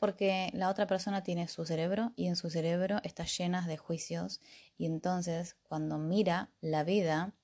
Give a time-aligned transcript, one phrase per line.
[0.00, 4.40] Porque la otra persona tiene su cerebro y en su cerebro está llena de juicios
[4.78, 7.34] y entonces cuando mira la vida,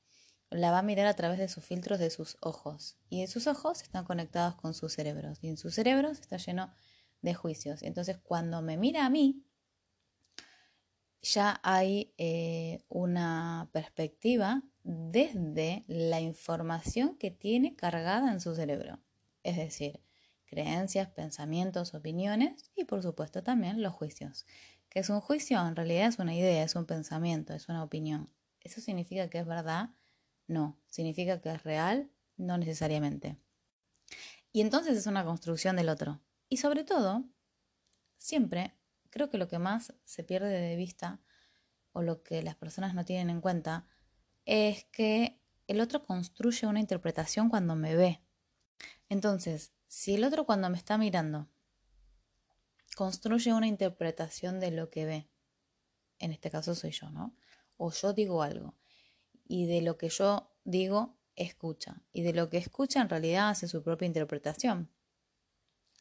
[0.48, 3.82] la va a mirar a través de sus filtros de sus ojos y sus ojos
[3.82, 6.72] están conectados con sus cerebros y en sus cerebros está lleno
[7.20, 7.82] de juicios.
[7.82, 9.44] Entonces cuando me mira a mí,
[11.20, 18.98] ya hay eh, una perspectiva desde la información que tiene cargada en su cerebro.
[19.42, 20.00] Es decir,
[20.46, 24.46] creencias, pensamientos, opiniones y por supuesto también los juicios.
[24.88, 25.60] ¿Qué es un juicio?
[25.66, 28.30] En realidad es una idea, es un pensamiento, es una opinión.
[28.60, 29.90] ¿Eso significa que es verdad?
[30.46, 30.78] No.
[30.88, 32.10] ¿Significa que es real?
[32.36, 33.36] No necesariamente.
[34.52, 36.20] Y entonces es una construcción del otro.
[36.48, 37.24] Y sobre todo,
[38.16, 38.74] siempre
[39.10, 41.20] creo que lo que más se pierde de vista
[41.92, 43.86] o lo que las personas no tienen en cuenta
[44.44, 48.22] es que el otro construye una interpretación cuando me ve.
[49.08, 51.48] Entonces, si el otro cuando me está mirando
[52.96, 55.28] construye una interpretación de lo que ve,
[56.18, 57.36] en este caso soy yo, ¿no?
[57.76, 58.74] O yo digo algo,
[59.46, 63.68] y de lo que yo digo, escucha, y de lo que escucha en realidad hace
[63.68, 64.90] su propia interpretación.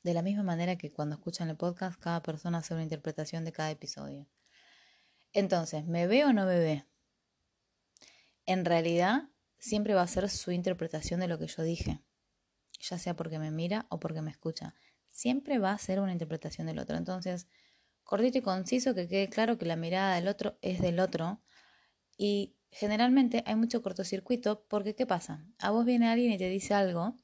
[0.03, 3.51] De la misma manera que cuando escuchan el podcast, cada persona hace una interpretación de
[3.51, 4.27] cada episodio.
[5.33, 6.85] Entonces, ¿me ve o no me ve?
[8.45, 12.01] En realidad, siempre va a ser su interpretación de lo que yo dije
[12.79, 14.75] ya sea porque me mira o porque me escucha.
[15.09, 16.97] Siempre va a ser una interpretación del otro.
[16.97, 17.47] Entonces,
[18.03, 21.41] cortito y conciso, que quede claro que la mirada del otro es del otro.
[22.17, 25.45] Y generalmente hay mucho cortocircuito porque ¿qué pasa?
[25.59, 27.15] A vos viene alguien y te dice algo.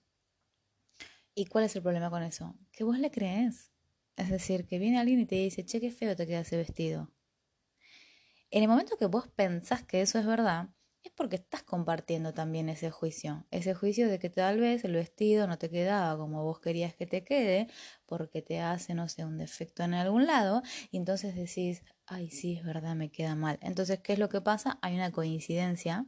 [1.34, 2.56] ¿Y cuál es el problema con eso?
[2.72, 3.72] Que vos le crees.
[4.18, 7.12] Es decir, que viene alguien y te dice, che, qué feo te queda ese vestido.
[8.50, 10.70] En el momento que vos pensás que eso es verdad,
[11.04, 15.48] es porque estás compartiendo también ese juicio, ese juicio de que tal vez el vestido
[15.48, 17.68] no te quedaba como vos querías que te quede,
[18.06, 22.58] porque te hace, no sé, un defecto en algún lado, y entonces decís, ay, sí,
[22.58, 23.58] es verdad, me queda mal.
[23.62, 24.78] Entonces, ¿qué es lo que pasa?
[24.82, 26.06] Hay una coincidencia,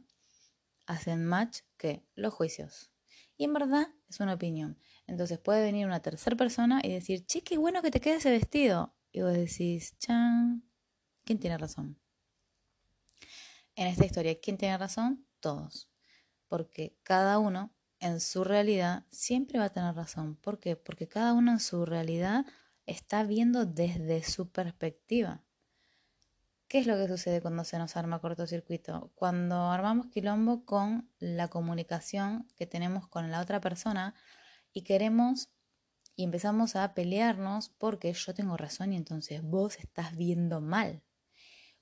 [0.86, 2.90] hacen match que los juicios.
[3.36, 4.78] Y en verdad es una opinión.
[5.06, 8.30] Entonces puede venir una tercera persona y decir, che, qué bueno que te quede ese
[8.30, 8.94] vestido.
[9.12, 10.62] Y vos decís, chan,
[11.24, 11.98] ¿quién tiene razón?
[13.76, 15.26] En esta historia, ¿quién tiene razón?
[15.40, 15.88] Todos.
[16.48, 20.36] Porque cada uno en su realidad siempre va a tener razón.
[20.36, 20.76] ¿Por qué?
[20.76, 22.46] Porque cada uno en su realidad
[22.86, 25.42] está viendo desde su perspectiva.
[26.68, 29.12] ¿Qué es lo que sucede cuando se nos arma cortocircuito?
[29.14, 34.14] Cuando armamos quilombo con la comunicación que tenemos con la otra persona
[34.72, 35.50] y queremos
[36.16, 41.02] y empezamos a pelearnos porque yo tengo razón y entonces vos estás viendo mal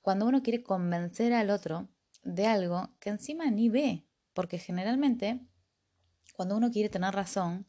[0.02, 1.88] cuando uno quiere convencer al otro
[2.22, 4.04] de algo que encima ni ve,
[4.34, 5.40] porque generalmente
[6.34, 7.66] cuando uno quiere tener razón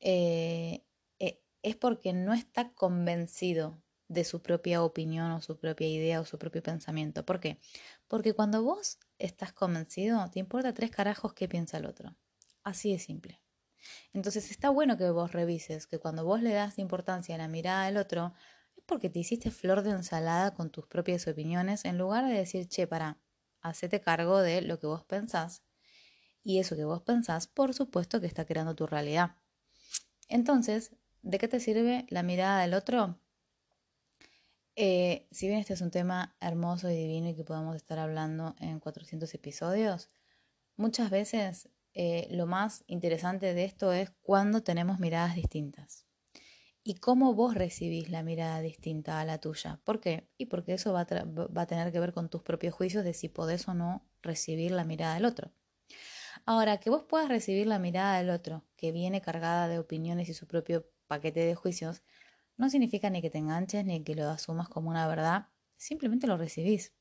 [0.00, 0.84] eh,
[1.18, 6.24] eh, es porque no está convencido de su propia opinión o su propia idea o
[6.24, 7.24] su propio pensamiento.
[7.24, 7.60] ¿Por qué?
[8.08, 12.16] Porque cuando vos estás convencido, te importa tres carajos qué piensa el otro.
[12.64, 13.40] Así de simple.
[14.12, 17.86] Entonces está bueno que vos revises que cuando vos le das importancia a la mirada
[17.86, 18.34] del otro,
[18.90, 22.88] porque te hiciste flor de ensalada con tus propias opiniones en lugar de decir, che,
[22.88, 23.18] para,
[23.60, 25.62] hacete cargo de lo que vos pensás.
[26.42, 29.36] Y eso que vos pensás, por supuesto que está creando tu realidad.
[30.28, 30.90] Entonces,
[31.22, 33.20] ¿de qué te sirve la mirada del otro?
[34.74, 38.56] Eh, si bien este es un tema hermoso y divino y que podemos estar hablando
[38.58, 40.10] en 400 episodios,
[40.76, 46.09] muchas veces eh, lo más interesante de esto es cuando tenemos miradas distintas
[46.82, 49.80] y cómo vos recibís la mirada distinta a la tuya.
[49.84, 50.28] ¿Por qué?
[50.38, 53.68] Y porque eso va a, tener que ver con tus propios juicios de si podés
[53.68, 55.52] o no recibir la mirada del otro.
[56.46, 60.34] Ahora, que vos puedas recibir la mirada del otro, que viene cargada de opiniones y
[60.34, 62.02] su propio paquete de juicios,
[62.56, 66.36] no significa ni que te enganches ni que lo asumas como una verdad, simplemente lo
[66.36, 66.94] recibís.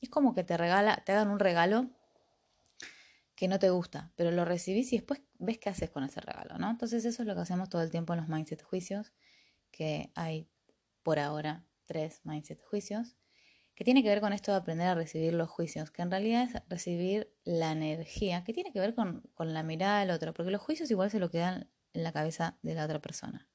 [0.00, 1.90] Es como que te regala, te hagan un regalo
[3.34, 6.58] que no te gusta, pero lo recibís y después ves qué haces con ese regalo,
[6.58, 6.70] ¿no?
[6.70, 9.12] Entonces eso es lo que hacemos todo el tiempo en los mindset juicios,
[9.70, 10.48] que hay
[11.02, 13.16] por ahora tres mindset juicios,
[13.74, 16.44] que tiene que ver con esto de aprender a recibir los juicios, que en realidad
[16.44, 20.52] es recibir la energía, que tiene que ver con, con la mirada del otro, porque
[20.52, 23.48] los juicios igual se lo quedan en la cabeza de la otra persona,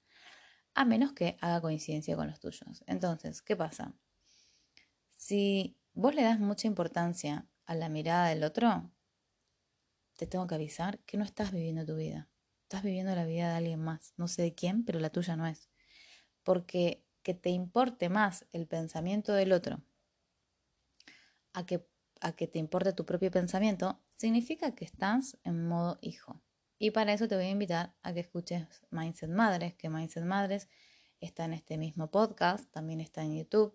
[0.73, 2.83] a menos que haga coincidencia con los tuyos.
[2.85, 3.93] Entonces, ¿qué pasa?
[5.15, 8.91] Si vos le das mucha importancia a la mirada del otro,
[10.19, 12.27] te tengo que avisar que no estás viviendo tu vida.
[12.63, 14.13] Estás viviendo la vida de alguien más.
[14.17, 15.69] No sé de quién, pero la tuya no es.
[16.43, 19.81] Porque que te importe más el pensamiento del otro
[21.53, 21.87] a que,
[22.19, 26.41] a que te importe tu propio pensamiento, significa que estás en modo hijo.
[26.77, 30.67] Y para eso te voy a invitar a que escuches Mindset Madres, que Mindset Madres
[31.21, 33.73] está en este mismo podcast, también está en YouTube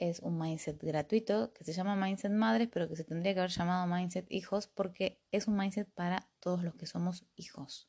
[0.00, 3.50] es un mindset gratuito que se llama Mindset Madres, pero que se tendría que haber
[3.50, 7.88] llamado Mindset Hijos porque es un mindset para todos los que somos hijos.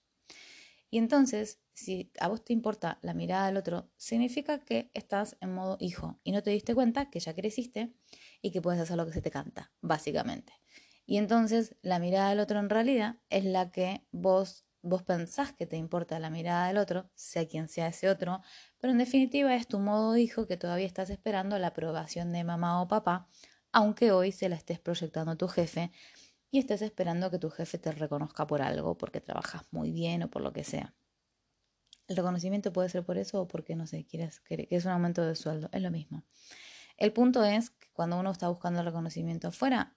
[0.90, 5.54] Y entonces, si a vos te importa la mirada del otro, significa que estás en
[5.56, 7.94] modo hijo y no te diste cuenta que ya creciste
[8.42, 10.54] y que puedes hacer lo que se te canta, básicamente.
[11.06, 15.66] Y entonces la mirada del otro en realidad es la que vos vos pensás que
[15.66, 18.42] te importa la mirada del otro, sea quien sea ese otro,
[18.80, 22.81] pero en definitiva es tu modo hijo que todavía estás esperando la aprobación de mamá
[22.81, 23.28] o papá,
[23.72, 25.92] aunque hoy se la estés proyectando a tu jefe
[26.50, 30.30] y estés esperando que tu jefe te reconozca por algo, porque trabajas muy bien o
[30.30, 30.94] por lo que sea.
[32.07, 35.25] El reconocimiento puede ser por eso o porque, no sé, quieres que es un aumento
[35.25, 36.25] de sueldo, es lo mismo.
[36.98, 39.95] El punto es que cuando uno está buscando el reconocimiento afuera,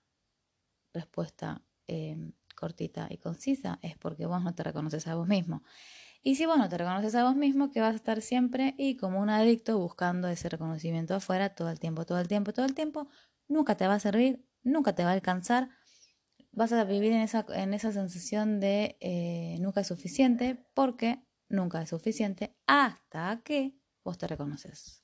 [0.93, 2.33] respuesta eh,
[2.65, 5.63] cortita y concisa es porque vos no te reconoces a vos mismo.
[6.23, 8.97] Y si vos no te reconoces a vos mismo, que vas a estar siempre y
[8.97, 12.75] como un adicto buscando ese reconocimiento afuera todo el tiempo, todo el tiempo, todo el
[12.75, 13.09] tiempo,
[13.49, 15.69] nunca te va a servir, nunca te va a alcanzar,
[16.53, 21.83] vas a vivir en esa, en esa sensación de eh, nunca es suficiente, porque nunca
[21.83, 25.03] es suficiente hasta que vos te reconoces.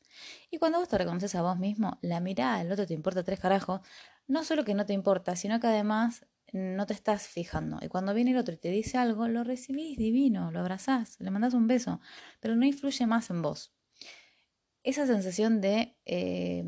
[0.50, 3.40] Y cuando vos te reconoces a vos mismo, la mirada del otro te importa tres
[3.40, 3.82] carajos,
[4.26, 7.78] no solo que no te importa, sino que además no te estás fijando.
[7.82, 11.30] Y cuando viene el otro y te dice algo, lo recibís divino, lo abrazás, le
[11.30, 12.00] mandás un beso,
[12.40, 13.72] pero no influye más en vos.
[14.82, 16.64] Esa sensación de eh,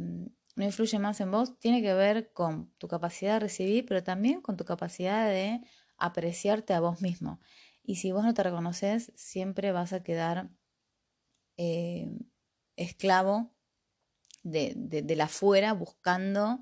[0.54, 4.42] no influye más en vos tiene que ver con tu capacidad de recibir, pero también
[4.42, 5.62] con tu capacidad de
[5.96, 7.40] apreciarte a vos mismo.
[7.82, 10.50] Y si vos no te reconoces, siempre vas a quedar
[11.56, 12.10] eh,
[12.76, 13.54] esclavo
[14.42, 16.60] de, de, de la fuera buscando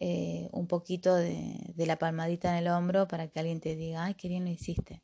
[0.00, 4.14] eh, un poquito de, la palmadita en el hombro para que alguien te diga, ay,
[4.14, 5.02] qué bien lo hiciste.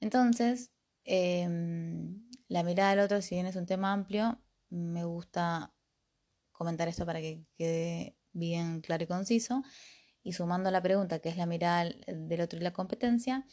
[0.00, 0.72] Entonces,
[1.04, 4.40] em, la mirada del otro, si bien es un tema amplio,
[4.70, 5.74] me gusta
[6.52, 9.62] comentar esto para que quede bien claro y conciso.
[10.22, 13.46] Y sumando a la pregunta, que es la mirada del otro y la competencia,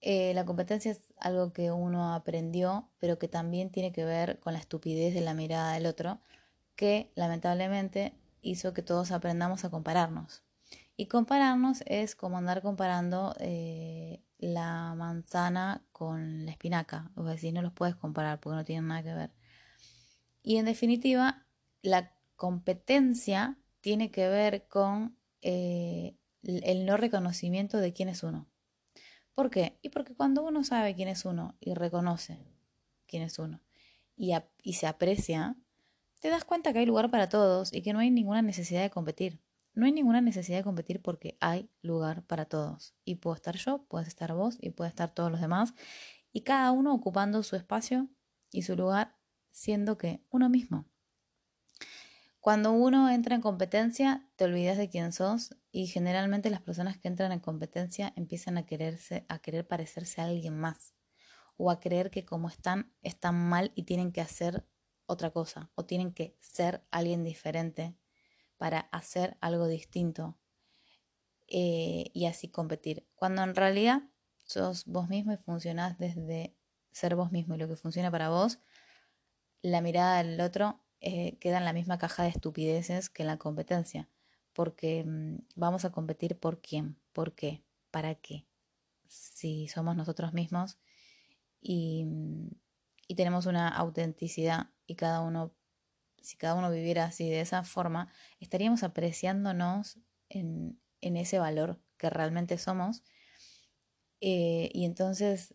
[0.00, 4.54] eh, la competencia es algo que uno aprendió, pero que también tiene que ver con
[4.54, 6.20] la estupidez de la mirada del otro,
[6.74, 10.42] que lamentablemente hizo que todos aprendamos a compararnos.
[10.96, 17.10] Y compararnos es como andar comparando eh, la manzana con la espinaca.
[17.14, 19.30] O decir, no los puedes comparar porque no tienen nada que ver.
[20.42, 21.46] Y en definitiva,
[21.82, 28.46] la competencia tiene que ver con eh, el no reconocimiento de quién es uno.
[29.34, 29.78] ¿Por qué?
[29.82, 32.38] Y porque cuando uno sabe quién es uno y reconoce
[33.06, 33.60] quién es uno
[34.16, 34.32] y,
[34.62, 35.56] y se aprecia,
[36.20, 38.90] te das cuenta que hay lugar para todos y que no hay ninguna necesidad de
[38.90, 39.42] competir.
[39.72, 42.94] No hay ninguna necesidad de competir porque hay lugar para todos.
[43.04, 45.74] Y puedo estar yo, puedes estar vos y puede estar todos los demás.
[46.32, 48.08] Y cada uno ocupando su espacio
[48.52, 49.16] y su lugar
[49.50, 50.86] siendo que uno mismo.
[52.40, 57.08] Cuando uno entra en competencia, te olvidas de quién sos y generalmente las personas que
[57.08, 60.94] entran en competencia empiezan a quererse, a querer parecerse a alguien más
[61.58, 64.66] o a creer que como están, están mal y tienen que hacer
[65.10, 67.96] otra cosa o tienen que ser alguien diferente
[68.56, 70.38] para hacer algo distinto
[71.48, 73.08] eh, y así competir.
[73.16, 74.02] Cuando en realidad
[74.44, 76.54] sos vos mismo y funcionás desde
[76.92, 78.60] ser vos mismo y lo que funciona para vos,
[79.62, 84.08] la mirada del otro eh, queda en la misma caja de estupideces que la competencia,
[84.52, 88.46] porque mm, vamos a competir por quién, por qué, para qué,
[89.08, 90.78] si somos nosotros mismos
[91.60, 92.06] y,
[93.08, 95.54] y tenemos una autenticidad y cada uno,
[96.20, 102.10] si cada uno viviera así de esa forma, estaríamos apreciándonos en, en ese valor que
[102.10, 103.04] realmente somos
[104.20, 105.54] eh, y entonces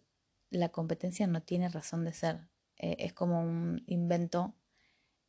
[0.50, 2.48] la competencia no tiene razón de ser.
[2.78, 4.56] Eh, es como un invento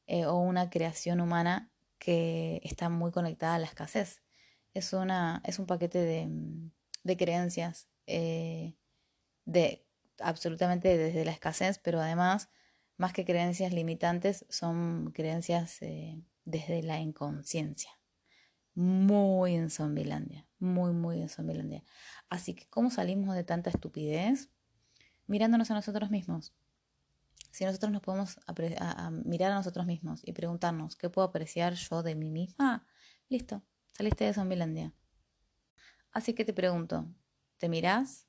[0.06, 4.22] eh, o una creación humana que está muy conectada a la escasez.
[4.72, 6.28] Es, una, es un paquete de,
[7.02, 8.78] de creencias, de
[10.20, 12.50] absolutamente desde la escasez, pero además,
[12.96, 15.78] más que creencias limitantes, son creencias
[16.44, 17.90] desde la inconsciencia.
[18.74, 21.82] Muy en Zombilandia, muy, muy en Zombilandia.
[22.28, 24.50] Así que, ¿cómo salimos de tanta estupidez?
[25.26, 26.54] Mirándonos a nosotros mismos.
[27.50, 28.38] Si nosotros nos podemos
[29.24, 32.86] mirar a nosotros mismos y preguntarnos, ¿qué puedo apreciar yo de mí misma?
[33.30, 33.62] Listo,
[33.92, 34.92] saliste de Zombilandia.
[36.12, 37.08] Así que te pregunto,
[37.56, 38.26] ¿te mirás?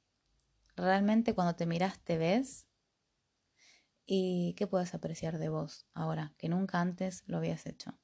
[0.77, 2.66] ¿Realmente cuando te miras te ves?
[4.09, 7.99] ¿Y qué puedes apreciar de vos ahora que nunca antes lo habías hecho?